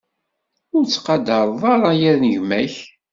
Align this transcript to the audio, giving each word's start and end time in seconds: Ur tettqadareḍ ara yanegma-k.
Ur 0.75 0.83
tettqadareḍ 0.85 1.61
ara 1.73 1.89
yanegma-k. 2.01 2.75